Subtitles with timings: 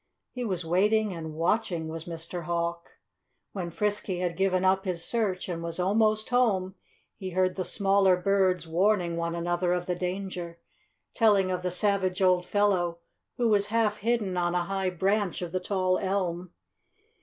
[0.31, 2.45] He was waiting and watching was Mr.
[2.45, 2.97] Hawk.
[3.51, 6.73] When Frisky had given up his search and was almost home
[7.17, 10.57] he heard the smaller birds warning one another of the danger,
[11.13, 12.97] telling of the savage old fellow
[13.37, 16.51] who was half hidden on a high branch of the tall elm.